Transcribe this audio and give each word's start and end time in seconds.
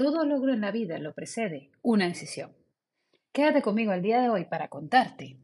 Todo 0.00 0.24
logro 0.24 0.54
en 0.54 0.62
la 0.62 0.70
vida 0.70 0.98
lo 0.98 1.12
precede 1.12 1.68
una 1.82 2.08
decisión. 2.08 2.52
Quédate 3.32 3.60
conmigo 3.60 3.92
el 3.92 4.00
día 4.00 4.22
de 4.22 4.30
hoy 4.30 4.46
para 4.46 4.68
contarte 4.68 5.36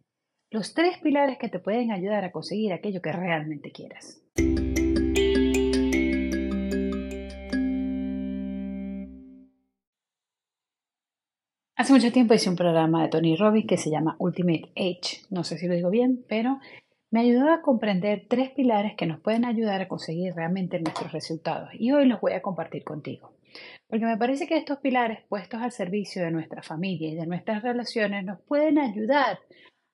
los 0.49 0.73
tres 0.73 0.97
pilares 0.97 1.37
que 1.37 1.51
te 1.51 1.59
pueden 1.59 1.93
ayudar 1.93 2.25
a 2.25 2.33
conseguir 2.33 2.73
aquello 2.73 3.03
que 3.03 3.13
realmente 3.13 3.71
quieras. 3.71 4.23
Hace 11.77 11.93
mucho 11.93 12.11
tiempo 12.11 12.33
hice 12.33 12.49
un 12.49 12.57
programa 12.57 13.03
de 13.03 13.09
Tony 13.11 13.37
Robbins 13.37 13.67
que 13.67 13.77
se 13.77 13.91
llama 13.91 14.17
Ultimate 14.19 14.73
Age. 14.75 15.27
No 15.29 15.45
sé 15.45 15.59
si 15.59 15.69
lo 15.69 15.75
digo 15.75 15.91
bien, 15.91 16.25
pero 16.31 16.61
me 17.11 17.21
ayudó 17.21 17.53
a 17.53 17.61
comprender 17.61 18.25
tres 18.27 18.53
pilares 18.53 18.95
que 18.97 19.05
nos 19.05 19.21
pueden 19.21 19.45
ayudar 19.45 19.83
a 19.83 19.89
conseguir 19.89 20.33
realmente 20.33 20.81
nuestros 20.81 21.13
resultados. 21.13 21.69
Y 21.75 21.93
hoy 21.93 22.07
los 22.07 22.23
voy 22.23 22.33
a 22.33 22.41
compartir 22.41 22.85
contigo. 22.85 23.36
Porque 23.89 24.05
me 24.05 24.17
parece 24.17 24.47
que 24.47 24.57
estos 24.57 24.79
pilares 24.79 25.21
puestos 25.29 25.61
al 25.61 25.73
servicio 25.73 26.23
de 26.23 26.31
nuestra 26.31 26.63
familia 26.63 27.09
y 27.09 27.15
de 27.15 27.27
nuestras 27.27 27.63
relaciones 27.63 28.25
nos 28.25 28.41
pueden 28.43 28.79
ayudar 28.79 29.39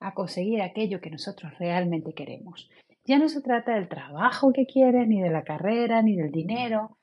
a 0.00 0.14
conseguir 0.14 0.62
aquello 0.62 1.00
que 1.00 1.10
nosotros 1.10 1.52
realmente 1.58 2.12
queremos. 2.14 2.70
Ya 3.04 3.18
no 3.18 3.28
se 3.28 3.40
trata 3.40 3.74
del 3.74 3.88
trabajo 3.88 4.52
que 4.52 4.66
quieres, 4.66 5.08
ni 5.08 5.20
de 5.20 5.30
la 5.30 5.42
carrera, 5.42 6.02
ni 6.02 6.16
del 6.16 6.30
dinero, 6.30 6.98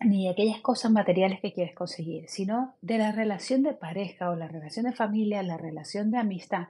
ni 0.00 0.24
de 0.24 0.30
aquellas 0.30 0.60
cosas 0.60 0.90
materiales 0.90 1.40
que 1.40 1.52
quieres 1.52 1.74
conseguir, 1.74 2.28
sino 2.28 2.74
de 2.80 2.98
la 2.98 3.12
relación 3.12 3.62
de 3.62 3.74
pareja 3.74 4.30
o 4.30 4.36
la 4.36 4.48
relación 4.48 4.86
de 4.86 4.92
familia, 4.92 5.42
la 5.42 5.56
relación 5.56 6.10
de 6.10 6.18
amistad 6.18 6.68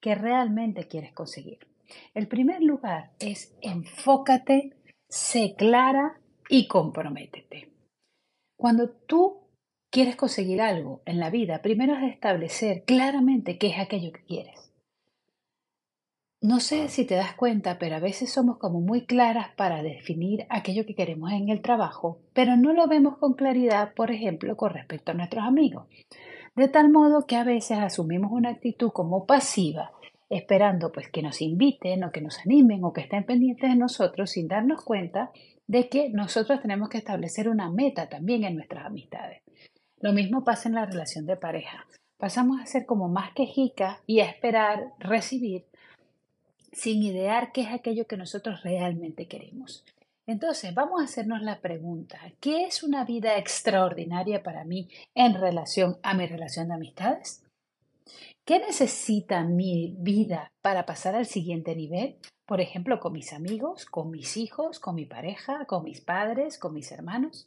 que 0.00 0.14
realmente 0.14 0.86
quieres 0.86 1.12
conseguir. 1.12 1.58
El 2.14 2.26
primer 2.28 2.62
lugar 2.62 3.10
es 3.18 3.56
enfócate, 3.60 4.72
sé 5.08 5.54
clara 5.56 6.20
y 6.48 6.66
comprométete. 6.66 7.75
Cuando 8.56 8.88
tú 8.90 9.42
quieres 9.90 10.16
conseguir 10.16 10.60
algo 10.60 11.02
en 11.04 11.20
la 11.20 11.30
vida, 11.30 11.62
primero 11.62 11.94
es 11.94 12.12
establecer 12.12 12.84
claramente 12.84 13.58
qué 13.58 13.68
es 13.68 13.78
aquello 13.78 14.12
que 14.12 14.24
quieres. 14.24 14.72
No 16.42 16.60
sé 16.60 16.88
si 16.88 17.06
te 17.06 17.14
das 17.14 17.34
cuenta, 17.34 17.78
pero 17.78 17.96
a 17.96 18.00
veces 18.00 18.30
somos 18.30 18.58
como 18.58 18.80
muy 18.80 19.06
claras 19.06 19.48
para 19.56 19.82
definir 19.82 20.46
aquello 20.50 20.84
que 20.86 20.94
queremos 20.94 21.32
en 21.32 21.48
el 21.48 21.62
trabajo, 21.62 22.20
pero 22.34 22.56
no 22.56 22.72
lo 22.72 22.86
vemos 22.86 23.16
con 23.16 23.34
claridad, 23.34 23.94
por 23.94 24.10
ejemplo, 24.10 24.56
con 24.56 24.72
respecto 24.72 25.12
a 25.12 25.14
nuestros 25.14 25.44
amigos. 25.44 25.86
De 26.54 26.68
tal 26.68 26.90
modo 26.90 27.26
que 27.26 27.36
a 27.36 27.44
veces 27.44 27.78
asumimos 27.78 28.30
una 28.32 28.50
actitud 28.50 28.90
como 28.90 29.26
pasiva, 29.26 29.92
esperando 30.28 30.90
pues 30.92 31.08
que 31.08 31.22
nos 31.22 31.40
inviten 31.40 32.04
o 32.04 32.10
que 32.10 32.20
nos 32.20 32.38
animen 32.40 32.84
o 32.84 32.92
que 32.92 33.02
estén 33.02 33.24
pendientes 33.24 33.70
de 33.70 33.76
nosotros 33.76 34.30
sin 34.30 34.48
darnos 34.48 34.84
cuenta 34.84 35.30
de 35.66 35.88
que 35.88 36.10
nosotros 36.10 36.60
tenemos 36.60 36.88
que 36.88 36.98
establecer 36.98 37.48
una 37.48 37.70
meta 37.70 38.08
también 38.08 38.44
en 38.44 38.56
nuestras 38.56 38.86
amistades. 38.86 39.42
Lo 40.00 40.12
mismo 40.12 40.44
pasa 40.44 40.68
en 40.68 40.74
la 40.74 40.86
relación 40.86 41.26
de 41.26 41.36
pareja. 41.36 41.86
Pasamos 42.18 42.60
a 42.60 42.66
ser 42.66 42.86
como 42.86 43.08
más 43.08 43.32
quejica 43.34 44.00
y 44.06 44.20
a 44.20 44.26
esperar 44.26 44.92
recibir 44.98 45.66
sin 46.72 47.02
idear 47.02 47.52
qué 47.52 47.62
es 47.62 47.68
aquello 47.68 48.06
que 48.06 48.16
nosotros 48.16 48.62
realmente 48.62 49.26
queremos. 49.26 49.84
Entonces, 50.26 50.74
vamos 50.74 51.00
a 51.00 51.04
hacernos 51.04 51.40
la 51.40 51.60
pregunta, 51.60 52.18
¿qué 52.40 52.64
es 52.64 52.82
una 52.82 53.04
vida 53.04 53.38
extraordinaria 53.38 54.42
para 54.42 54.64
mí 54.64 54.88
en 55.14 55.34
relación 55.34 55.98
a 56.02 56.14
mi 56.14 56.26
relación 56.26 56.68
de 56.68 56.74
amistades? 56.74 57.45
¿Qué 58.44 58.60
necesita 58.60 59.42
mi 59.42 59.96
vida 59.98 60.52
para 60.62 60.86
pasar 60.86 61.14
al 61.14 61.26
siguiente 61.26 61.74
nivel? 61.74 62.18
Por 62.46 62.60
ejemplo, 62.60 63.00
con 63.00 63.12
mis 63.12 63.32
amigos, 63.32 63.86
con 63.86 64.10
mis 64.10 64.36
hijos, 64.36 64.78
con 64.78 64.94
mi 64.94 65.04
pareja, 65.04 65.66
con 65.66 65.82
mis 65.84 66.00
padres, 66.00 66.58
con 66.58 66.72
mis 66.74 66.92
hermanos. 66.92 67.46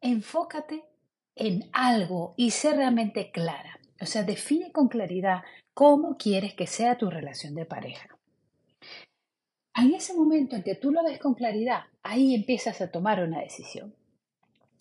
Enfócate 0.00 0.84
en 1.36 1.70
algo 1.72 2.34
y 2.36 2.50
sé 2.50 2.74
realmente 2.74 3.30
clara. 3.30 3.78
O 4.00 4.06
sea, 4.06 4.24
define 4.24 4.72
con 4.72 4.88
claridad 4.88 5.42
cómo 5.74 6.16
quieres 6.16 6.54
que 6.54 6.66
sea 6.66 6.98
tu 6.98 7.08
relación 7.08 7.54
de 7.54 7.64
pareja. 7.64 8.18
En 9.74 9.94
ese 9.94 10.14
momento 10.14 10.56
en 10.56 10.64
que 10.64 10.74
tú 10.74 10.90
lo 10.90 11.02
ves 11.04 11.18
con 11.18 11.34
claridad, 11.34 11.84
ahí 12.02 12.34
empiezas 12.34 12.80
a 12.80 12.90
tomar 12.90 13.22
una 13.22 13.40
decisión. 13.40 13.94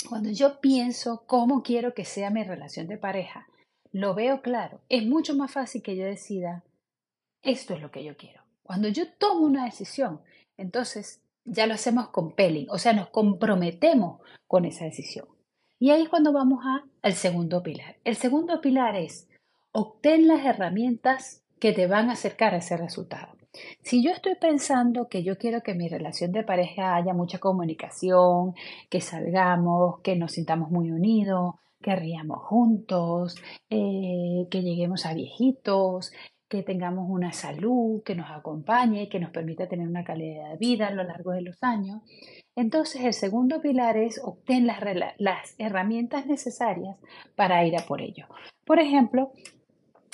Cuando 0.09 0.31
yo 0.31 0.59
pienso 0.59 1.23
cómo 1.27 1.61
quiero 1.61 1.93
que 1.93 2.05
sea 2.05 2.31
mi 2.31 2.43
relación 2.43 2.87
de 2.87 2.97
pareja, 2.97 3.47
lo 3.91 4.13
veo 4.13 4.41
claro, 4.41 4.81
es 4.89 5.05
mucho 5.05 5.35
más 5.35 5.51
fácil 5.51 5.81
que 5.81 5.95
yo 5.95 6.05
decida, 6.05 6.63
esto 7.41 7.73
es 7.73 7.81
lo 7.81 7.91
que 7.91 8.03
yo 8.03 8.15
quiero. 8.17 8.41
Cuando 8.63 8.87
yo 8.87 9.11
tomo 9.17 9.45
una 9.45 9.65
decisión, 9.65 10.21
entonces 10.57 11.21
ya 11.43 11.67
lo 11.67 11.73
hacemos 11.73 12.09
con 12.09 12.31
pelling, 12.31 12.67
o 12.69 12.77
sea, 12.77 12.93
nos 12.93 13.09
comprometemos 13.09 14.21
con 14.47 14.65
esa 14.65 14.85
decisión. 14.85 15.27
Y 15.79 15.89
ahí 15.89 16.03
es 16.03 16.09
cuando 16.09 16.31
vamos 16.31 16.63
a, 16.65 16.85
al 17.01 17.13
segundo 17.13 17.63
pilar. 17.63 17.97
El 18.03 18.15
segundo 18.15 18.61
pilar 18.61 18.95
es 18.95 19.27
obtén 19.71 20.27
las 20.27 20.45
herramientas 20.45 21.43
que 21.59 21.73
te 21.73 21.87
van 21.87 22.09
a 22.09 22.13
acercar 22.13 22.53
a 22.53 22.57
ese 22.57 22.77
resultado. 22.77 23.35
Si 23.81 24.03
yo 24.03 24.11
estoy 24.11 24.35
pensando 24.35 25.09
que 25.09 25.23
yo 25.23 25.37
quiero 25.37 25.61
que 25.61 25.73
mi 25.73 25.89
relación 25.89 26.31
de 26.31 26.43
pareja 26.43 26.95
haya 26.95 27.13
mucha 27.13 27.39
comunicación, 27.39 28.53
que 28.89 29.01
salgamos, 29.01 29.99
que 30.01 30.15
nos 30.15 30.33
sintamos 30.33 30.71
muy 30.71 30.91
unidos, 30.91 31.55
que 31.81 31.95
riamos 31.95 32.39
juntos, 32.43 33.35
eh, 33.69 34.47
que 34.49 34.61
lleguemos 34.61 35.05
a 35.05 35.13
viejitos, 35.13 36.11
que 36.51 36.63
tengamos 36.63 37.09
una 37.09 37.31
salud 37.31 38.03
que 38.03 38.13
nos 38.13 38.29
acompañe, 38.29 39.07
que 39.07 39.21
nos 39.21 39.31
permita 39.31 39.69
tener 39.69 39.87
una 39.87 40.03
calidad 40.03 40.51
de 40.51 40.57
vida 40.57 40.87
a 40.87 40.91
lo 40.91 41.03
largo 41.03 41.31
de 41.31 41.41
los 41.41 41.63
años. 41.63 42.01
Entonces, 42.57 43.05
el 43.05 43.13
segundo 43.13 43.61
pilar 43.61 43.95
es 43.95 44.19
obtener 44.21 45.15
las, 45.17 45.55
herramientas 45.57 46.25
necesarias 46.25 46.97
para 47.37 47.65
ir 47.65 47.77
a 47.77 47.85
por 47.85 48.01
ello. 48.01 48.25
Por 48.65 48.79
ejemplo, 48.79 49.31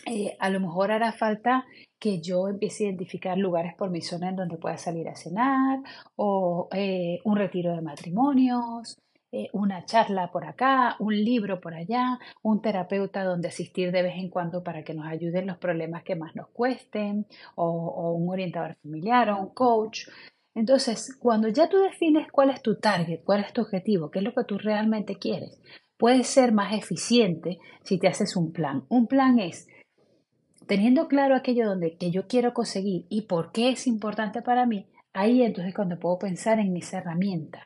eh, 0.05 0.37
a 0.39 0.51
lo 0.51 0.59
mejor 0.59 0.91
hará 0.91 1.11
falta 1.11 1.65
que 1.99 2.21
yo 2.21 2.47
empiece 2.47 2.83
a 2.83 2.89
identificar 2.89 3.35
lugares 3.35 3.73
por 3.75 3.89
mi 3.89 4.01
zona 4.01 4.29
en 4.29 4.35
donde 4.35 4.57
pueda 4.57 4.77
salir 4.77 5.09
a 5.09 5.15
cenar 5.15 5.79
o 6.15 6.69
eh, 6.71 7.19
un 7.23 7.35
retiro 7.35 7.73
de 7.73 7.81
matrimonios, 7.81 8.99
eh, 9.29 9.49
una 9.51 9.83
charla 9.83 10.31
por 10.31 10.45
acá, 10.45 10.95
un 10.99 11.13
libro 11.13 11.59
por 11.59 11.73
allá, 11.73 12.17
un 12.43 12.61
terapeuta 12.61 13.25
donde 13.25 13.49
asistir 13.49 13.91
de 13.91 14.01
vez 14.01 14.15
en 14.15 14.29
cuando 14.29 14.63
para 14.63 14.83
que 14.83 14.93
nos 14.93 15.05
ayuden 15.05 15.47
los 15.47 15.57
problemas 15.57 16.03
que 16.03 16.15
más 16.15 16.33
nos 16.33 16.47
cuesten, 16.47 17.27
o, 17.55 18.13
un 18.13 18.29
orientador 18.29 18.75
familiar 18.81 19.29
o 19.29 19.41
un 19.41 19.49
coach. 19.49 20.07
Entonces, 20.55 21.13
cuando 21.19 21.49
ya 21.49 21.67
tú 21.67 21.77
defines 21.77 22.31
cuál 22.31 22.51
es 22.51 22.61
tu 22.61 22.77
target, 22.79 23.21
cuál 23.25 23.41
es 23.41 23.51
tu 23.51 23.61
objetivo, 23.61 24.09
qué 24.11 24.19
es 24.19 24.25
lo 24.25 24.33
que 24.33 24.45
tú 24.45 24.57
realmente 24.57 25.17
quieres, 25.17 25.61
puedes 25.97 26.27
ser 26.27 26.53
más 26.53 26.73
eficiente 26.73 27.59
si 27.83 27.99
te 27.99 28.07
haces 28.07 28.37
un 28.37 28.53
plan. 28.53 28.85
Un 28.87 29.07
plan 29.07 29.39
es 29.39 29.67
teniendo 30.67 31.09
claro 31.09 31.35
aquello 31.35 31.67
donde 31.67 31.97
que 31.97 32.11
yo 32.11 32.27
quiero 32.27 32.53
conseguir 32.53 33.05
y 33.09 33.23
por 33.23 33.51
qué 33.51 33.71
es 33.71 33.87
importante 33.87 34.41
para 34.41 34.65
mí, 34.65 34.87
ahí 35.11 35.43
entonces 35.43 35.73
cuando 35.73 35.99
puedo 35.99 36.17
pensar 36.17 36.59
en 36.59 36.77
esa 36.77 36.99
herramienta 36.99 37.65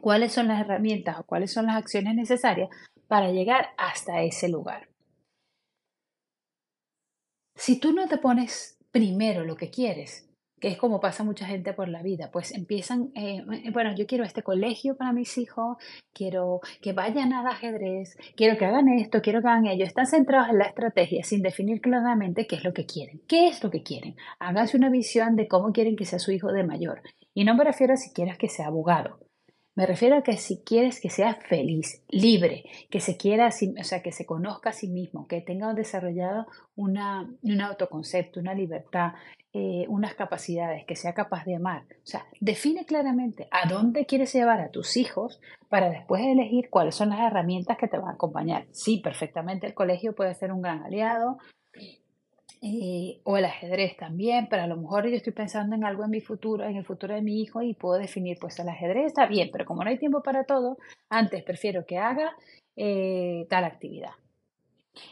cuáles 0.00 0.32
son 0.32 0.48
las 0.48 0.60
herramientas 0.60 1.18
o 1.18 1.24
cuáles 1.24 1.52
son 1.52 1.66
las 1.66 1.76
acciones 1.76 2.14
necesarias 2.14 2.68
para 3.08 3.30
llegar 3.30 3.70
hasta 3.76 4.22
ese 4.22 4.48
lugar. 4.48 4.88
Si 7.56 7.78
tú 7.78 7.92
no 7.92 8.08
te 8.08 8.18
pones 8.18 8.78
primero 8.90 9.44
lo 9.44 9.56
que 9.56 9.70
quieres, 9.70 10.28
que 10.60 10.68
es 10.68 10.78
como 10.78 10.98
pasa 10.98 11.24
mucha 11.24 11.46
gente 11.46 11.74
por 11.74 11.88
la 11.88 12.02
vida, 12.02 12.30
pues 12.32 12.52
empiezan, 12.52 13.10
eh, 13.14 13.44
bueno, 13.72 13.94
yo 13.94 14.06
quiero 14.06 14.24
este 14.24 14.42
colegio 14.42 14.96
para 14.96 15.12
mis 15.12 15.36
hijos, 15.36 15.76
quiero 16.14 16.60
que 16.80 16.94
vayan 16.94 17.32
a 17.34 17.46
ajedrez, 17.48 18.16
quiero 18.34 18.56
que 18.56 18.64
hagan 18.64 18.88
esto, 18.88 19.20
quiero 19.20 19.42
que 19.42 19.48
hagan 19.48 19.66
ello. 19.66 19.84
Están 19.84 20.06
centrados 20.06 20.48
en 20.48 20.58
la 20.58 20.64
estrategia 20.64 21.22
sin 21.22 21.42
definir 21.42 21.80
claramente 21.80 22.46
qué 22.46 22.56
es 22.56 22.64
lo 22.64 22.72
que 22.72 22.86
quieren. 22.86 23.20
¿Qué 23.28 23.48
es 23.48 23.62
lo 23.62 23.70
que 23.70 23.82
quieren? 23.82 24.16
Háganse 24.38 24.76
una 24.76 24.88
visión 24.88 25.36
de 25.36 25.48
cómo 25.48 25.72
quieren 25.72 25.96
que 25.96 26.06
sea 26.06 26.18
su 26.18 26.32
hijo 26.32 26.50
de 26.50 26.64
mayor. 26.64 27.02
Y 27.34 27.44
no 27.44 27.54
me 27.54 27.64
refiero 27.64 27.92
a 27.92 27.96
si 27.96 28.12
quieres 28.12 28.38
que 28.38 28.48
sea 28.48 28.68
abogado, 28.68 29.18
Me 29.76 29.86
refiero 29.86 30.16
a 30.16 30.22
que 30.22 30.36
si 30.36 30.58
quieres 30.58 31.00
que 31.00 31.10
sea 31.10 31.34
feliz, 31.34 32.04
libre, 32.08 32.64
que 32.90 33.00
se 33.00 33.16
quiera, 33.16 33.48
o 33.48 33.84
sea, 33.84 34.02
que 34.02 34.12
se 34.12 34.24
conozca 34.24 34.70
a 34.70 34.72
sí 34.72 34.86
mismo, 34.86 35.26
que 35.26 35.40
tenga 35.40 35.74
desarrollado 35.74 36.46
una, 36.76 37.28
un 37.42 37.60
autoconcepto, 37.60 38.38
una 38.38 38.54
libertad, 38.54 39.14
eh, 39.52 39.84
unas 39.88 40.14
capacidades, 40.14 40.84
que 40.84 40.94
sea 40.94 41.12
capaz 41.12 41.44
de 41.44 41.56
amar. 41.56 41.82
O 41.82 42.06
sea, 42.06 42.24
define 42.40 42.86
claramente 42.86 43.48
a 43.50 43.68
dónde 43.68 44.06
quieres 44.06 44.32
llevar 44.32 44.60
a 44.60 44.70
tus 44.70 44.96
hijos 44.96 45.40
para 45.68 45.90
después 45.90 46.22
elegir 46.22 46.70
cuáles 46.70 46.94
son 46.94 47.08
las 47.08 47.20
herramientas 47.20 47.76
que 47.76 47.88
te 47.88 47.98
van 47.98 48.10
a 48.10 48.14
acompañar. 48.14 48.66
Sí, 48.70 48.98
perfectamente 48.98 49.66
el 49.66 49.74
colegio 49.74 50.14
puede 50.14 50.34
ser 50.34 50.52
un 50.52 50.62
gran 50.62 50.84
aliado, 50.84 51.38
eh, 52.66 53.20
o 53.24 53.36
el 53.36 53.44
ajedrez 53.44 53.94
también, 53.94 54.46
pero 54.48 54.62
a 54.62 54.66
lo 54.66 54.78
mejor 54.78 55.06
yo 55.06 55.14
estoy 55.14 55.34
pensando 55.34 55.76
en 55.76 55.84
algo 55.84 56.02
en 56.02 56.10
mi 56.10 56.22
futuro, 56.22 56.64
en 56.64 56.76
el 56.76 56.84
futuro 56.86 57.14
de 57.14 57.20
mi 57.20 57.42
hijo 57.42 57.60
y 57.60 57.74
puedo 57.74 57.98
definir, 57.98 58.38
pues 58.40 58.58
el 58.58 58.70
ajedrez 58.70 59.04
está 59.04 59.26
bien, 59.26 59.50
pero 59.52 59.66
como 59.66 59.84
no 59.84 59.90
hay 59.90 59.98
tiempo 59.98 60.22
para 60.22 60.44
todo, 60.44 60.78
antes 61.10 61.42
prefiero 61.42 61.84
que 61.84 61.98
haga 61.98 62.34
eh, 62.74 63.46
tal 63.50 63.64
actividad. 63.64 64.12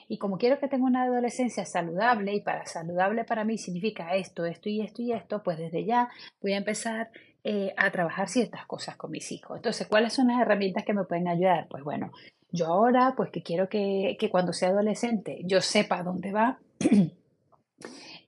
Y 0.08 0.16
como 0.16 0.38
quiero 0.38 0.58
que 0.58 0.68
tenga 0.68 0.86
una 0.86 1.02
adolescencia 1.02 1.66
saludable, 1.66 2.32
y 2.32 2.40
para 2.40 2.64
saludable 2.64 3.24
para 3.24 3.44
mí 3.44 3.58
significa 3.58 4.14
esto, 4.14 4.46
esto 4.46 4.70
y 4.70 4.80
esto 4.80 5.02
y 5.02 5.12
esto, 5.12 5.42
pues 5.42 5.58
desde 5.58 5.84
ya 5.84 6.08
voy 6.40 6.54
a 6.54 6.56
empezar 6.56 7.10
eh, 7.44 7.74
a 7.76 7.90
trabajar 7.90 8.30
ciertas 8.30 8.64
cosas 8.64 8.96
con 8.96 9.10
mis 9.10 9.30
hijos. 9.30 9.58
Entonces, 9.58 9.86
¿cuáles 9.88 10.14
son 10.14 10.28
las 10.28 10.40
herramientas 10.40 10.86
que 10.86 10.94
me 10.94 11.04
pueden 11.04 11.28
ayudar? 11.28 11.66
Pues 11.68 11.84
bueno, 11.84 12.12
yo 12.50 12.68
ahora, 12.68 13.12
pues 13.14 13.28
que 13.30 13.42
quiero 13.42 13.68
que, 13.68 14.16
que 14.18 14.30
cuando 14.30 14.54
sea 14.54 14.70
adolescente 14.70 15.42
yo 15.44 15.60
sepa 15.60 16.02
dónde 16.02 16.32
va. 16.32 16.58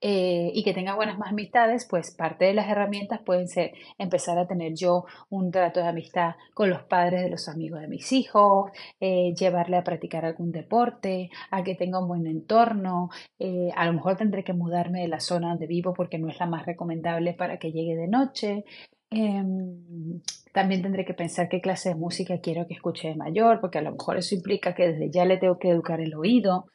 Eh, 0.06 0.50
y 0.54 0.62
que 0.64 0.74
tenga 0.74 0.94
buenas 0.94 1.18
amistades, 1.24 1.86
pues 1.88 2.10
parte 2.10 2.44
de 2.44 2.52
las 2.52 2.68
herramientas 2.68 3.20
pueden 3.24 3.48
ser 3.48 3.72
empezar 3.96 4.38
a 4.38 4.46
tener 4.46 4.74
yo 4.74 5.06
un 5.30 5.50
trato 5.50 5.80
de 5.80 5.88
amistad 5.88 6.34
con 6.52 6.68
los 6.68 6.82
padres 6.82 7.22
de 7.22 7.30
los 7.30 7.48
amigos 7.48 7.80
de 7.80 7.88
mis 7.88 8.12
hijos, 8.12 8.70
eh, 9.00 9.32
llevarle 9.34 9.78
a 9.78 9.84
practicar 9.84 10.26
algún 10.26 10.52
deporte, 10.52 11.30
a 11.50 11.64
que 11.64 11.74
tenga 11.74 12.00
un 12.00 12.08
buen 12.08 12.26
entorno, 12.26 13.08
eh, 13.38 13.70
a 13.74 13.86
lo 13.86 13.94
mejor 13.94 14.16
tendré 14.18 14.44
que 14.44 14.52
mudarme 14.52 15.00
de 15.00 15.08
la 15.08 15.20
zona 15.20 15.48
donde 15.48 15.66
vivo 15.66 15.94
porque 15.94 16.18
no 16.18 16.28
es 16.28 16.38
la 16.38 16.46
más 16.46 16.66
recomendable 16.66 17.32
para 17.32 17.58
que 17.58 17.72
llegue 17.72 17.96
de 17.96 18.08
noche. 18.08 18.64
Em, 19.10 20.20
también 20.52 20.82
tendré 20.82 21.04
que 21.04 21.14
pensar 21.14 21.48
qué 21.48 21.60
clase 21.60 21.90
de 21.90 21.94
música 21.94 22.40
quiero 22.40 22.66
que 22.66 22.74
escuche 22.74 23.08
de 23.08 23.16
mayor, 23.16 23.60
porque 23.60 23.78
a 23.78 23.82
lo 23.82 23.92
mejor 23.92 24.18
eso 24.18 24.34
implica 24.34 24.74
que 24.74 24.88
desde 24.88 25.10
ya 25.10 25.24
le 25.24 25.38
tengo 25.38 25.58
que 25.58 25.70
educar 25.70 26.00
el 26.00 26.14
oído. 26.14 26.66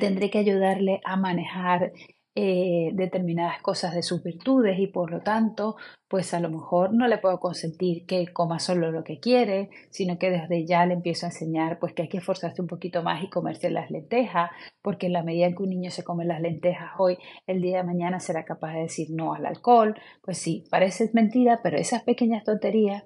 Tendré 0.00 0.30
que 0.30 0.38
ayudarle 0.38 1.00
a 1.04 1.16
manejar 1.16 1.92
eh, 2.36 2.90
determinadas 2.94 3.62
cosas 3.62 3.94
de 3.94 4.02
sus 4.02 4.24
virtudes 4.24 4.76
y 4.80 4.88
por 4.88 5.12
lo 5.12 5.20
tanto, 5.20 5.76
pues 6.08 6.34
a 6.34 6.40
lo 6.40 6.50
mejor 6.50 6.92
no 6.92 7.06
le 7.06 7.18
puedo 7.18 7.38
consentir 7.38 8.06
que 8.06 8.26
coma 8.32 8.58
solo 8.58 8.90
lo 8.90 9.04
que 9.04 9.20
quiere, 9.20 9.70
sino 9.90 10.18
que 10.18 10.30
desde 10.30 10.66
ya 10.66 10.84
le 10.84 10.94
empiezo 10.94 11.26
a 11.26 11.28
enseñar 11.28 11.78
pues 11.78 11.92
que 11.92 12.02
hay 12.02 12.08
que 12.08 12.18
esforzarse 12.18 12.60
un 12.60 12.66
poquito 12.66 13.04
más 13.04 13.22
y 13.22 13.30
comerse 13.30 13.70
las 13.70 13.88
lentejas, 13.92 14.50
porque 14.82 15.06
en 15.06 15.12
la 15.12 15.22
medida 15.22 15.46
en 15.46 15.54
que 15.54 15.62
un 15.62 15.70
niño 15.70 15.92
se 15.92 16.02
come 16.02 16.24
las 16.24 16.40
lentejas 16.40 16.90
hoy, 16.98 17.18
el 17.46 17.62
día 17.62 17.76
de 17.76 17.84
mañana 17.84 18.18
será 18.18 18.44
capaz 18.44 18.72
de 18.72 18.80
decir 18.80 19.08
no 19.12 19.34
al 19.34 19.46
alcohol. 19.46 19.94
Pues 20.20 20.36
sí, 20.38 20.64
parece 20.70 21.08
mentira, 21.12 21.60
pero 21.62 21.76
esas 21.76 22.02
pequeñas 22.02 22.42
tonterías 22.42 23.04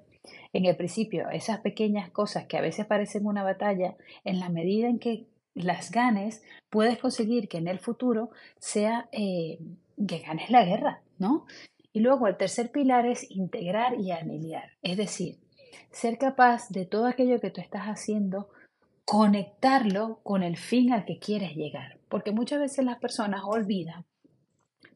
en 0.55 0.65
el 0.65 0.77
principio, 0.77 1.29
esas 1.29 1.61
pequeñas 1.61 2.11
cosas 2.11 2.47
que 2.47 2.57
a 2.57 2.63
veces 2.63 2.87
parecen 2.87 3.27
una 3.27 3.43
batalla, 3.43 3.97
en 4.25 4.41
la 4.41 4.49
medida 4.49 4.89
en 4.89 4.99
que 4.99 5.27
las 5.65 5.91
ganes, 5.91 6.43
puedes 6.71 6.99
conseguir 6.99 7.49
que 7.49 7.59
en 7.59 7.69
el 7.69 7.79
futuro 7.79 8.31
sea 8.59 9.09
eh, 9.13 9.59
que 10.07 10.19
ganes 10.21 10.51
la 10.51 10.65
guerra, 10.65 11.03
¿no? 11.19 11.47
Y 11.93 12.01
luego 12.01 12.29
el 12.29 12.37
tercer 12.37 12.71
pilar 12.71 13.07
es 13.07 13.31
integrar 13.31 13.99
y 13.99 14.13
anhelar, 14.13 14.73
es 14.83 14.97
decir, 14.97 15.39
ser 15.91 16.19
capaz 16.19 16.69
de 16.69 16.87
todo 16.87 17.07
aquello 17.07 17.41
que 17.41 17.51
tú 17.51 17.61
estás 17.61 17.85
haciendo, 17.85 18.51
conectarlo 19.05 20.21
con 20.23 20.43
el 20.43 20.57
fin 20.57 20.93
al 20.93 21.05
que 21.05 21.19
quieres 21.19 21.57
llegar, 21.57 21.99
porque 22.09 22.33
muchas 22.33 22.61
veces 22.61 22.85
las 22.85 22.99
personas 22.99 23.43
olvidan 23.45 24.05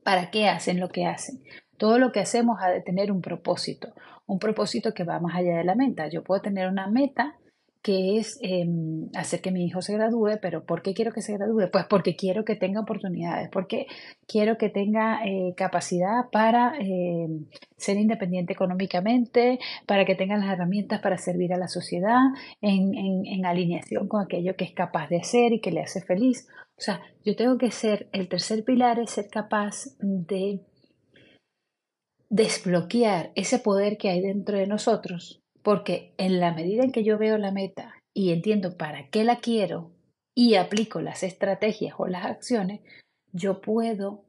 para 0.05 0.31
qué 0.31 0.49
hacen 0.49 0.81
lo 0.81 0.89
que 0.89 1.07
hacen. 1.07 1.43
Todo 1.79 1.99
lo 1.99 2.13
que 2.13 2.21
hacemos 2.21 2.59
ha 2.61 2.69
de 2.69 2.81
tener 2.81 3.11
un 3.11 3.23
propósito, 3.23 3.95
un 4.27 4.39
propósito 4.39 4.95
que 4.95 5.05
va 5.05 5.19
más 5.19 5.35
allá 5.35 5.57
de 5.57 5.65
la 5.65 5.75
meta. 5.75 6.09
Yo 6.09 6.23
puedo 6.23 6.41
tener 6.43 6.69
una 6.69 6.87
meta 6.87 7.37
que 7.83 8.19
es 8.19 8.39
em, 8.43 9.09
hacer 9.15 9.41
que 9.41 9.51
mi 9.51 9.67
hijo 9.67 9.83
se 9.83 9.95
gradúe, 9.95 10.39
pero 10.41 10.65
¿por 10.65 10.83
qué 10.83 10.95
quiero 10.95 11.13
que 11.13 11.21
se 11.21 11.35
gradúe? 11.35 11.69
Pues 11.71 11.85
porque 11.87 12.15
quiero 12.15 12.45
que 12.45 12.55
tenga 12.55 12.81
oportunidades, 12.81 13.49
porque 13.51 13.87
quiero 14.27 14.57
que 14.57 14.69
tenga 14.69 15.25
eh, 15.27 15.55
capacidad 15.57 16.31
para 16.31 16.75
em, 16.79 17.47
ser 17.77 17.97
independiente 17.97 18.53
económicamente, 18.53 19.59
para 19.87 20.05
que 20.05 20.15
tenga 20.15 20.37
las 20.37 20.53
herramientas 20.53 21.01
para 21.01 21.19
servir 21.19 21.53
a 21.53 21.59
la 21.59 21.69
sociedad 21.69 22.21
en 22.61 23.45
alineación 23.45 24.07
con 24.09 24.23
aquello 24.23 24.55
que 24.57 24.65
es 24.65 24.73
capaz 24.73 25.09
de 25.09 25.19
hacer 25.19 25.53
y 25.53 25.61
que 25.61 25.73
le 25.73 25.83
hace 25.83 26.01
feliz. 26.01 26.47
O 26.79 26.81
sea, 26.81 27.01
yo 27.25 27.37
tengo 27.37 27.59
que 27.59 27.71
ser, 27.71 28.09
el 28.13 28.29
tercer 28.29 28.65
pilar 28.65 28.99
es 29.01 29.11
ser 29.11 29.29
capaz 29.29 29.87
de 30.01 30.61
desbloquear 32.31 33.31
ese 33.35 33.59
poder 33.59 33.99
que 33.99 34.09
hay 34.09 34.21
dentro 34.21 34.57
de 34.57 34.67
nosotros 34.67 35.42
porque 35.63 36.15
en 36.19 36.41
la 36.41 36.53
medida 36.53 36.83
en 36.85 36.93
que 36.93 37.05
yo 37.05 37.19
veo 37.19 37.39
la 37.39 37.53
meta 37.53 37.95
y 38.15 38.33
entiendo 38.33 38.77
para 38.77 39.09
qué 39.09 39.25
la 39.25 39.37
quiero 39.37 39.93
y 40.35 40.55
aplico 40.57 41.01
las 41.01 41.23
estrategias 41.23 41.95
o 41.99 42.07
las 42.07 42.25
acciones, 42.25 42.81
yo 43.33 43.61
puedo 43.61 44.25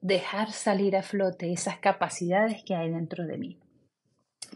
dejar 0.00 0.50
salir 0.50 0.96
a 0.96 1.02
flote 1.02 1.52
esas 1.52 1.78
capacidades 1.78 2.62
que 2.64 2.74
hay 2.74 2.90
dentro 2.90 3.26
de 3.26 3.38
mí. 3.38 3.60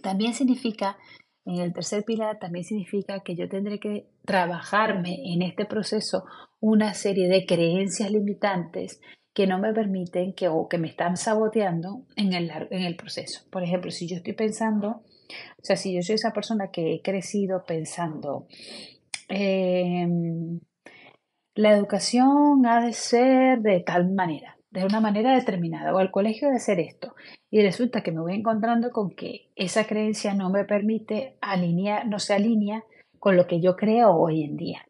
También 0.02 0.34
significa, 0.34 0.99
en 1.44 1.61
el 1.61 1.73
tercer 1.73 2.05
pilar, 2.05 2.38
también 2.38 2.64
significa 2.64 3.20
que 3.20 3.37
yo 3.37 3.49
tendré 3.49 3.79
que 3.79 4.08
trabajarme 4.25 5.32
en 5.32 5.43
este 5.43 5.64
proceso 5.64 6.25
una 6.61 6.94
serie 6.94 7.29
de 7.29 7.46
creencias 7.46 8.11
limitantes 8.11 9.00
que 9.37 9.47
no 9.47 9.59
me 9.59 9.73
permiten 9.73 10.33
que 10.33 10.49
o 10.49 10.67
que 10.67 10.79
me 10.79 10.88
están 10.88 11.17
saboteando 11.17 12.06
en 12.17 12.33
el, 12.33 12.50
en 12.71 12.83
el 12.83 12.97
proceso. 12.97 13.43
Por 13.50 13.62
ejemplo, 13.62 13.91
si 13.91 14.09
yo 14.09 14.17
estoy 14.17 14.33
pensando 14.33 15.03
o 15.29 15.65
sea, 15.65 15.77
si 15.77 15.94
yo 15.94 16.03
soy 16.03 16.17
esa 16.17 16.33
persona 16.33 16.71
que 16.71 16.94
he 16.94 17.03
crecido 17.03 17.65
pensando, 17.67 18.47
em, 19.29 20.61
la 21.55 21.73
educación 21.73 22.67
ha 22.67 22.85
de 22.85 22.93
ser 22.93 23.61
de 23.61 23.81
tal 23.81 24.12
manera, 24.12 24.59
de 24.71 24.85
una 24.85 25.00
manera 25.00 25.35
determinada, 25.35 25.94
o 25.94 26.00
el 26.00 26.11
colegio 26.11 26.50
de 26.50 26.61
ser 26.61 26.81
esto, 26.81 27.15
y 27.50 27.62
resulta 27.62 28.03
que 28.03 28.12
me 28.12 28.21
voy 28.21 28.35
encontrando 28.35 28.91
con 28.91 29.11
que 29.11 29.50
esa 29.56 29.87
creencia 29.87 30.35
no 30.35 30.50
me 30.50 30.65
permite 30.65 31.37
alinear, 31.41 32.06
no 32.06 32.19
se 32.19 32.35
alinea 32.35 32.85
con 33.19 33.37
lo 33.37 33.47
que 33.47 33.61
yo 33.61 33.77
creo 33.77 34.15
hoy 34.15 34.44
en 34.44 34.56
día. 34.56 34.86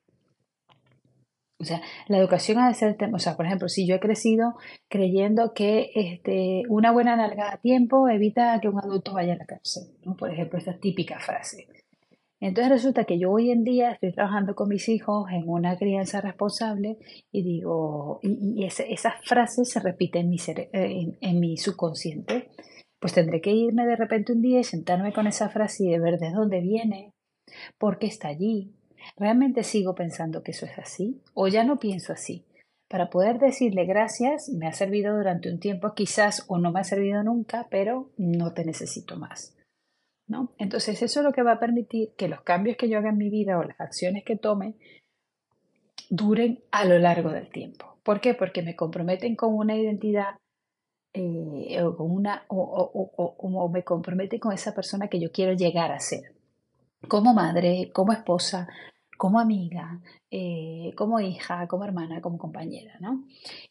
O 1.59 1.65
sea, 1.65 1.81
la 2.09 2.19
educación 2.19 2.59
ha 2.59 2.69
de 2.69 2.75
ser, 2.75 2.97
o 3.13 3.19
sea, 3.19 3.37
por 3.37 3.47
ejemplo, 3.47 3.69
si 3.69 3.87
yo 3.87 3.95
he 3.95 4.01
crecido 4.01 4.57
creyendo 4.89 5.55
que 5.55 5.91
este, 5.95 6.63
una 6.69 6.93
buena 6.93 7.17
nalgada 7.17 7.55
a 7.55 7.61
tiempo 7.61 8.09
evita 8.09 8.61
que 8.61 8.69
un 8.69 8.79
adulto 8.79 9.15
vaya 9.15 9.33
a 9.33 9.37
la 9.37 9.47
cárcel, 9.47 9.85
¿no? 10.05 10.17
Por 10.17 10.31
ejemplo, 10.31 10.59
esta 10.59 10.79
típica 10.79 11.19
frase. 11.19 11.67
Entonces 12.41 12.71
resulta 12.71 13.05
que 13.05 13.19
yo 13.19 13.31
hoy 13.31 13.51
en 13.51 13.65
día 13.65 13.93
estoy 13.93 14.13
trabajando 14.13 14.55
con 14.55 14.69
mis 14.69 14.89
hijos 14.91 15.31
en 15.33 15.49
una 15.49 15.79
crianza 15.79 16.21
responsable 16.21 16.99
y 17.33 17.43
digo, 17.43 18.21
y, 18.23 18.65
esa 18.65 19.15
frase 19.25 19.65
se 19.65 19.81
repite 19.81 20.19
en 20.19 20.29
mi, 20.29 20.37
en, 20.47 21.17
en 21.23 21.41
mi 21.41 21.57
subconsciente. 21.57 22.51
Pues 23.01 23.15
tendré 23.15 23.41
que 23.41 23.53
irme 23.53 23.87
de 23.87 23.97
repente 23.97 24.33
un 24.33 24.43
día 24.43 24.61
y 24.61 24.65
sentarme 24.65 25.15
con 25.15 25.27
esa 25.27 25.49
frase 25.49 25.85
y 25.85 25.91
de 25.91 25.99
ver 25.99 26.19
de 26.19 26.31
dónde 26.31 26.61
viene, 26.61 27.15
por 27.79 27.99
qué 27.99 28.07
está 28.07 28.29
allí, 28.29 28.76
¿Realmente 29.17 29.63
sigo 29.63 29.95
pensando 29.95 30.43
que 30.43 30.53
eso 30.53 30.67
es 30.67 30.79
así? 30.79 31.23
¿O 31.35 31.49
ya 31.49 31.65
no 31.65 31.79
pienso 31.79 32.13
así? 32.13 32.45
Para 32.89 33.11
poder 33.11 33.39
decirle 33.39 33.85
gracias 33.85 34.49
me 34.49 34.67
ha 34.67 34.73
servido 34.73 35.17
durante 35.17 35.51
un 35.51 35.59
tiempo, 35.59 35.95
quizás 35.95 36.45
o 36.49 36.59
no 36.59 36.73
me 36.73 36.81
ha 36.81 36.85
servido 36.85 37.23
nunca, 37.23 37.67
pero 37.71 38.11
no 38.17 38.53
te 38.53 38.65
necesito 38.65 39.17
más. 39.17 39.57
¿no? 40.29 40.53
Entonces 40.59 41.03
eso 41.03 41.21
es 41.21 41.25
lo 41.25 41.33
que 41.33 41.43
va 41.43 41.53
a 41.53 41.61
permitir 41.61 42.15
que 42.17 42.29
los 42.29 42.43
cambios 42.43 42.77
que 42.77 42.89
yo 42.89 42.99
haga 42.99 43.11
en 43.11 43.19
mi 43.19 43.31
vida 43.31 43.59
o 43.59 43.65
las 43.65 43.81
acciones 43.81 44.25
que 44.25 44.37
tome 44.37 44.75
duren 46.11 46.63
a 46.71 46.85
lo 46.85 46.99
largo 46.99 47.31
del 47.31 47.51
tiempo. 47.51 47.99
¿Por 48.03 48.21
qué? 48.21 48.35
Porque 48.35 48.63
me 48.63 48.77
comprometen 48.77 49.35
con 49.37 49.55
una 49.55 49.77
identidad 49.77 50.37
eh, 51.13 51.83
o, 51.83 51.97
con 51.97 52.11
una, 52.11 52.45
o, 52.49 53.11
o 53.17 53.69
me 53.69 53.83
comprometen 53.83 54.39
con 54.39 54.53
esa 54.53 54.75
persona 54.75 55.09
que 55.09 55.21
yo 55.21 55.33
quiero 55.33 55.53
llegar 55.55 55.91
a 55.91 56.01
ser. 56.01 56.35
Como 57.09 57.35
madre, 57.35 57.91
como 57.93 58.13
esposa, 58.13 58.69
como 59.17 59.41
amiga, 59.41 60.01
eh, 60.31 60.93
como 60.97 61.21
hija, 61.21 61.67
como 61.69 61.85
hermana, 61.85 62.21
como 62.21 62.39
compañera, 62.39 62.97
¿no? 63.01 63.25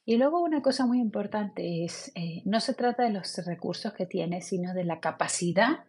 Y 0.05 0.17
luego 0.17 0.41
una 0.41 0.61
cosa 0.61 0.85
muy 0.85 0.99
importante 0.99 1.83
es, 1.83 2.11
eh, 2.15 2.41
no 2.45 2.59
se 2.59 2.73
trata 2.73 3.03
de 3.03 3.11
los 3.11 3.37
recursos 3.45 3.93
que 3.93 4.05
tienes, 4.05 4.47
sino 4.47 4.73
de 4.73 4.83
la 4.83 4.99
capacidad 4.99 5.85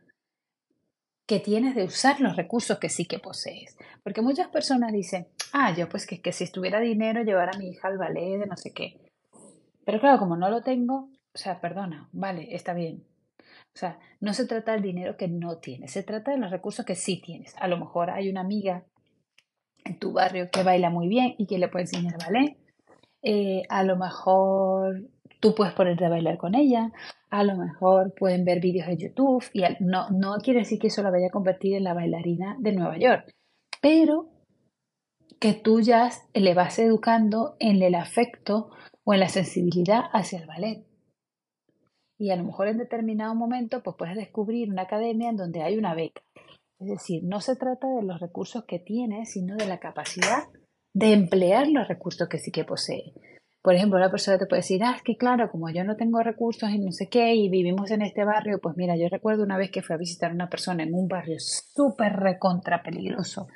que 1.26 1.40
tienes 1.40 1.74
de 1.74 1.84
usar 1.84 2.20
los 2.20 2.36
recursos 2.36 2.78
que 2.78 2.88
sí 2.88 3.04
que 3.04 3.18
posees. 3.18 3.76
Porque 4.04 4.22
muchas 4.22 4.48
personas 4.48 4.92
dicen, 4.92 5.26
ah, 5.52 5.74
yo 5.74 5.88
pues 5.88 6.06
que, 6.06 6.20
que 6.20 6.32
si 6.32 6.44
estuviera 6.44 6.78
dinero 6.78 7.22
llevar 7.22 7.54
a 7.54 7.58
mi 7.58 7.70
hija 7.70 7.88
al 7.88 7.98
ballet 7.98 8.38
de 8.38 8.46
no 8.46 8.56
sé 8.56 8.72
qué. 8.72 9.00
Pero 9.84 10.00
claro, 10.00 10.18
como 10.18 10.36
no 10.36 10.50
lo 10.50 10.62
tengo, 10.62 11.10
o 11.34 11.38
sea, 11.38 11.60
perdona, 11.60 12.08
vale, 12.12 12.54
está 12.54 12.74
bien. 12.74 13.04
O 13.74 13.78
sea, 13.78 13.98
no 14.20 14.32
se 14.32 14.46
trata 14.46 14.72
del 14.72 14.82
dinero 14.82 15.16
que 15.16 15.28
no 15.28 15.58
tienes, 15.58 15.92
se 15.92 16.02
trata 16.02 16.30
de 16.30 16.38
los 16.38 16.50
recursos 16.50 16.86
que 16.86 16.94
sí 16.94 17.20
tienes. 17.20 17.54
A 17.58 17.68
lo 17.68 17.76
mejor 17.76 18.10
hay 18.10 18.30
una 18.30 18.40
amiga 18.40 18.84
en 19.86 19.98
tu 19.98 20.12
barrio 20.12 20.48
que 20.50 20.62
baila 20.62 20.90
muy 20.90 21.08
bien 21.08 21.34
y 21.38 21.46
que 21.46 21.58
le 21.58 21.68
puede 21.68 21.84
enseñar 21.84 22.18
ballet. 22.18 22.56
Eh, 23.22 23.62
a 23.68 23.82
lo 23.82 23.96
mejor 23.96 25.08
tú 25.40 25.54
puedes 25.54 25.74
ponerte 25.74 26.04
a 26.04 26.08
bailar 26.08 26.38
con 26.38 26.54
ella. 26.54 26.92
A 27.30 27.44
lo 27.44 27.56
mejor 27.56 28.14
pueden 28.14 28.44
ver 28.44 28.60
vídeos 28.60 28.86
de 28.86 28.96
YouTube 28.96 29.44
y 29.52 29.62
no, 29.80 30.10
no 30.10 30.36
quiere 30.38 30.60
decir 30.60 30.78
que 30.78 30.88
eso 30.88 31.02
la 31.02 31.10
vaya 31.10 31.28
a 31.28 31.30
convertir 31.30 31.76
en 31.76 31.84
la 31.84 31.94
bailarina 31.94 32.56
de 32.58 32.72
Nueva 32.72 32.98
York, 32.98 33.34
pero 33.80 34.28
que 35.40 35.52
tú 35.52 35.80
ya 35.80 36.10
le 36.34 36.54
vas 36.54 36.78
educando 36.78 37.56
en 37.58 37.82
el 37.82 37.94
afecto 37.94 38.70
o 39.04 39.14
en 39.14 39.20
la 39.20 39.28
sensibilidad 39.28 40.04
hacia 40.12 40.38
el 40.38 40.46
ballet. 40.46 40.86
Y 42.18 42.30
a 42.30 42.36
lo 42.36 42.44
mejor 42.44 42.68
en 42.68 42.78
determinado 42.78 43.34
momento 43.34 43.82
pues 43.82 43.96
puedes 43.96 44.16
descubrir 44.16 44.70
una 44.70 44.82
academia 44.82 45.28
en 45.28 45.36
donde 45.36 45.62
hay 45.62 45.76
una 45.76 45.94
beca. 45.94 46.22
Es 46.78 46.88
decir, 46.88 47.22
no 47.24 47.40
se 47.40 47.56
trata 47.56 47.88
de 47.88 48.02
los 48.02 48.20
recursos 48.20 48.64
que 48.64 48.78
tiene, 48.78 49.24
sino 49.24 49.56
de 49.56 49.66
la 49.66 49.78
capacidad 49.78 50.44
de 50.94 51.12
emplear 51.12 51.68
los 51.68 51.88
recursos 51.88 52.28
que 52.28 52.38
sí 52.38 52.50
que 52.50 52.64
posee. 52.64 53.12
Por 53.62 53.74
ejemplo, 53.74 53.98
una 53.98 54.10
persona 54.10 54.38
te 54.38 54.46
puede 54.46 54.62
decir, 54.62 54.84
ah, 54.84 54.94
es 54.96 55.02
que 55.02 55.16
claro, 55.16 55.50
como 55.50 55.68
yo 55.70 55.82
no 55.84 55.96
tengo 55.96 56.22
recursos 56.22 56.70
y 56.70 56.78
no 56.78 56.92
sé 56.92 57.08
qué, 57.08 57.34
y 57.34 57.48
vivimos 57.48 57.90
en 57.90 58.02
este 58.02 58.24
barrio, 58.24 58.60
pues 58.60 58.76
mira, 58.76 58.96
yo 58.96 59.08
recuerdo 59.08 59.42
una 59.42 59.58
vez 59.58 59.70
que 59.70 59.82
fui 59.82 59.94
a 59.94 59.98
visitar 59.98 60.30
a 60.30 60.34
una 60.34 60.48
persona 60.48 60.84
en 60.84 60.94
un 60.94 61.08
barrio 61.08 61.36
súper 61.40 62.12
recontra 62.12 62.82
peligroso, 62.82 63.48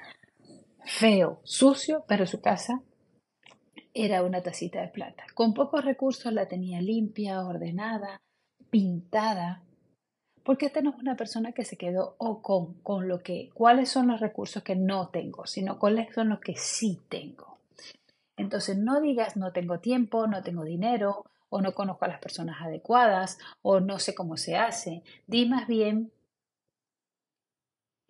feo, 0.85 1.41
sucio, 1.45 2.05
pero 2.09 2.27
su 2.27 2.41
casa 2.41 2.83
era 3.95 4.25
una 4.25 4.43
tacita 4.43 4.81
de 4.81 4.89
plata. 4.89 5.25
Con 5.35 5.55
pocos 5.55 5.85
recursos 5.85 6.33
la 6.33 6.49
tenía 6.49 6.81
limpia, 6.81 7.45
ordenada, 7.47 8.21
pintada, 8.71 9.63
porque 10.51 10.67
esta 10.67 10.81
no 10.81 10.91
es 10.91 10.97
una 10.97 11.15
persona 11.15 11.53
que 11.53 11.65
se 11.65 11.77
quedó 11.77 12.17
o 12.19 12.43
con, 12.43 12.75
con 12.83 13.07
lo 13.07 13.23
que, 13.23 13.51
cuáles 13.55 13.89
son 13.89 14.09
los 14.09 14.19
recursos 14.19 14.65
que 14.65 14.75
no 14.75 15.07
tengo, 15.11 15.47
sino 15.47 15.79
cuáles 15.79 16.13
son 16.13 16.29
los 16.29 16.41
que 16.41 16.57
sí 16.57 16.99
tengo. 17.09 17.59
Entonces 18.37 18.77
no 18.77 19.01
digas 19.01 19.37
no 19.37 19.53
tengo 19.53 19.79
tiempo, 19.79 20.27
no 20.27 20.43
tengo 20.43 20.65
dinero, 20.65 21.25
o 21.51 21.61
no 21.61 21.73
conozco 21.73 22.05
a 22.05 22.09
las 22.09 22.19
personas 22.19 22.61
adecuadas, 22.63 23.39
o 23.63 23.79
no 23.79 24.01
sé 24.01 24.17
cómo 24.17 24.37
se 24.37 24.57
hace. 24.57 25.05
Di 25.29 25.47
más 25.47 25.69
bien, 25.69 26.11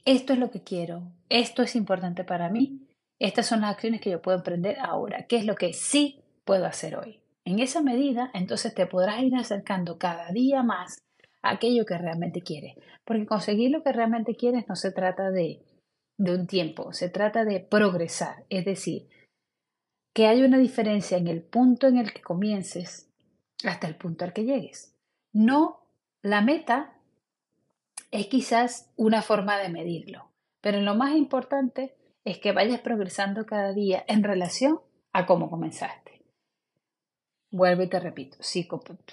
esto 0.06 0.32
es 0.32 0.38
lo 0.38 0.50
que 0.50 0.62
quiero, 0.62 1.02
esto 1.28 1.62
es 1.62 1.76
importante 1.76 2.24
para 2.24 2.48
mí, 2.48 2.88
estas 3.18 3.44
son 3.44 3.60
las 3.60 3.72
acciones 3.72 4.00
que 4.00 4.08
yo 4.08 4.22
puedo 4.22 4.38
emprender 4.38 4.78
ahora, 4.80 5.26
qué 5.26 5.36
es 5.36 5.44
lo 5.44 5.56
que 5.56 5.74
sí 5.74 6.22
puedo 6.46 6.64
hacer 6.64 6.96
hoy. 6.96 7.20
En 7.44 7.58
esa 7.58 7.82
medida, 7.82 8.30
entonces 8.32 8.74
te 8.74 8.86
podrás 8.86 9.20
ir 9.20 9.36
acercando 9.36 9.98
cada 9.98 10.30
día 10.30 10.62
más 10.62 11.02
aquello 11.42 11.84
que 11.84 11.98
realmente 11.98 12.42
quieres. 12.42 12.76
Porque 13.04 13.26
conseguir 13.26 13.70
lo 13.70 13.82
que 13.82 13.92
realmente 13.92 14.36
quieres 14.36 14.68
no 14.68 14.76
se 14.76 14.92
trata 14.92 15.30
de, 15.30 15.62
de 16.18 16.34
un 16.34 16.46
tiempo, 16.46 16.92
se 16.92 17.08
trata 17.08 17.44
de 17.44 17.60
progresar. 17.60 18.44
Es 18.48 18.64
decir, 18.64 19.08
que 20.12 20.26
haya 20.26 20.44
una 20.44 20.58
diferencia 20.58 21.16
en 21.16 21.28
el 21.28 21.42
punto 21.42 21.86
en 21.86 21.96
el 21.96 22.12
que 22.12 22.22
comiences 22.22 23.10
hasta 23.64 23.86
el 23.86 23.96
punto 23.96 24.24
al 24.24 24.32
que 24.32 24.44
llegues. 24.44 24.94
No, 25.32 25.86
la 26.22 26.40
meta 26.40 26.94
es 28.10 28.26
quizás 28.26 28.90
una 28.96 29.22
forma 29.22 29.58
de 29.58 29.68
medirlo, 29.68 30.30
pero 30.60 30.80
lo 30.80 30.94
más 30.94 31.14
importante 31.14 31.94
es 32.24 32.38
que 32.38 32.52
vayas 32.52 32.80
progresando 32.80 33.46
cada 33.46 33.72
día 33.72 34.04
en 34.08 34.22
relación 34.22 34.80
a 35.12 35.26
cómo 35.26 35.48
comenzaste. 35.48 35.99
Vuelvo 37.52 37.82
y 37.82 37.88
te 37.88 37.98
repito, 37.98 38.36
sí, 38.40 38.68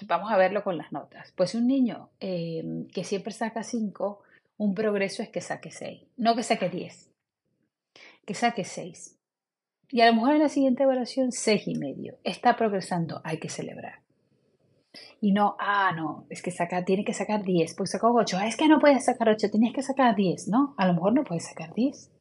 vamos 0.06 0.30
a 0.30 0.36
verlo 0.36 0.62
con 0.62 0.76
las 0.76 0.92
notas. 0.92 1.32
Pues 1.36 1.54
un 1.56 1.66
niño 1.66 2.10
eh, 2.20 2.86
que 2.92 3.02
siempre 3.02 3.32
saca 3.32 3.64
5, 3.64 4.22
un 4.58 4.74
progreso 4.74 5.22
es 5.22 5.28
que 5.28 5.40
saque 5.40 5.72
6, 5.72 6.02
no 6.16 6.36
que 6.36 6.44
saque 6.44 6.68
10, 6.68 7.10
que 8.24 8.34
saque 8.34 8.64
6. 8.64 9.16
Y 9.90 10.02
a 10.02 10.06
lo 10.06 10.14
mejor 10.14 10.34
en 10.34 10.42
la 10.42 10.48
siguiente 10.48 10.84
evaluación, 10.84 11.32
6 11.32 11.66
y 11.66 11.74
medio. 11.76 12.18
Está 12.22 12.56
progresando, 12.56 13.20
hay 13.24 13.38
que 13.38 13.48
celebrar. 13.48 14.02
Y 15.20 15.32
no, 15.32 15.56
ah, 15.58 15.92
no, 15.96 16.26
es 16.28 16.42
que 16.42 16.50
saca, 16.50 16.84
tiene 16.84 17.04
que 17.04 17.14
sacar 17.14 17.42
10, 17.42 17.74
pues 17.74 17.90
sacó 17.90 18.12
8. 18.14 18.36
Ah, 18.38 18.46
es 18.46 18.56
que 18.56 18.68
no 18.68 18.78
puedes 18.78 19.04
sacar 19.04 19.30
8, 19.30 19.50
tienes 19.50 19.72
que 19.72 19.82
sacar 19.82 20.14
10, 20.14 20.48
¿no? 20.48 20.74
A 20.76 20.86
lo 20.86 20.94
mejor 20.94 21.14
no 21.14 21.24
puedes 21.24 21.46
sacar 21.46 21.74
10 21.74 22.12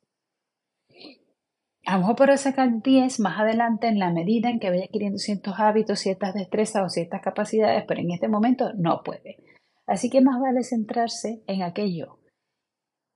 a 1.88 1.94
lo 1.94 2.00
mejor 2.00 2.18
podrás 2.18 2.42
sacar 2.42 2.82
10 2.84 3.22
más 3.22 3.40
adelante 3.40 3.88
en 3.88 3.98
la 3.98 4.12
medida 4.12 4.50
en 4.50 4.60
que 4.60 4.70
vaya 4.70 4.84
adquiriendo 4.84 5.20
ciertos 5.20 5.56
hábitos, 5.58 6.00
ciertas 6.00 6.34
destrezas 6.34 6.84
o 6.84 6.90
ciertas 6.90 7.22
capacidades, 7.22 7.86
pero 7.88 8.02
en 8.02 8.12
este 8.12 8.28
momento 8.28 8.74
no 8.74 9.04
puede. 9.04 9.38
Así 9.86 10.10
que 10.10 10.20
más 10.20 10.38
vale 10.42 10.64
centrarse 10.64 11.44
en 11.48 11.64
aquello 11.64 12.20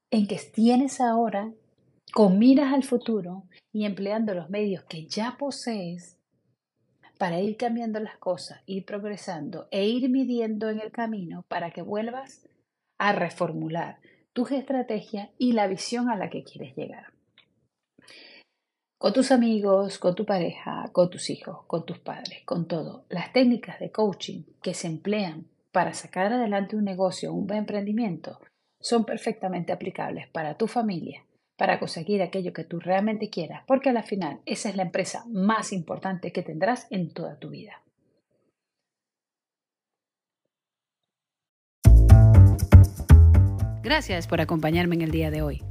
en 0.09 0.25
que 0.25 0.39
tienes 0.53 1.01
ahora, 1.01 1.51
con 2.13 2.39
miras 2.39 2.73
al 2.73 2.83
futuro 2.83 3.43
y 3.73 3.83
empleando 3.83 4.33
los 4.33 4.49
medios 4.49 4.85
que 4.85 5.05
ya 5.05 5.35
posees 5.37 6.17
para 7.17 7.41
ir 7.41 7.57
cambiando 7.57 7.99
las 7.99 8.17
cosas, 8.19 8.61
ir 8.67 8.85
progresando 8.85 9.67
e 9.71 9.85
ir 9.85 10.09
midiendo 10.09 10.69
en 10.69 10.79
el 10.79 10.91
camino 10.93 11.43
para 11.49 11.71
que 11.71 11.81
vuelvas 11.81 12.47
a 12.97 13.11
reformular 13.11 13.99
tus 14.31 14.51
estrategias 14.51 15.29
y 15.37 15.51
la 15.51 15.67
visión 15.67 16.09
a 16.09 16.15
la 16.15 16.29
que 16.29 16.45
quieres 16.45 16.73
llegar 16.77 17.11
con 19.01 19.13
tus 19.13 19.31
amigos, 19.31 19.97
con 19.97 20.13
tu 20.13 20.27
pareja, 20.27 20.87
con 20.91 21.09
tus 21.09 21.31
hijos, 21.31 21.65
con 21.65 21.87
tus 21.87 21.97
padres, 21.97 22.43
con 22.45 22.67
todo. 22.67 23.05
Las 23.09 23.33
técnicas 23.33 23.79
de 23.79 23.91
coaching 23.91 24.43
que 24.61 24.75
se 24.75 24.85
emplean 24.85 25.47
para 25.71 25.95
sacar 25.95 26.31
adelante 26.31 26.75
un 26.75 26.83
negocio, 26.83 27.33
un 27.33 27.51
emprendimiento, 27.51 28.39
son 28.79 29.03
perfectamente 29.03 29.73
aplicables 29.73 30.27
para 30.27 30.55
tu 30.55 30.67
familia, 30.67 31.25
para 31.57 31.79
conseguir 31.79 32.21
aquello 32.21 32.53
que 32.53 32.63
tú 32.63 32.79
realmente 32.79 33.31
quieras, 33.31 33.63
porque 33.65 33.89
al 33.89 34.03
final 34.03 34.41
esa 34.45 34.69
es 34.69 34.75
la 34.75 34.83
empresa 34.83 35.25
más 35.31 35.73
importante 35.73 36.31
que 36.31 36.43
tendrás 36.43 36.85
en 36.91 37.11
toda 37.11 37.39
tu 37.39 37.49
vida. 37.49 37.81
Gracias 43.81 44.27
por 44.27 44.41
acompañarme 44.41 44.93
en 44.93 45.01
el 45.01 45.09
día 45.09 45.31
de 45.31 45.41
hoy. 45.41 45.70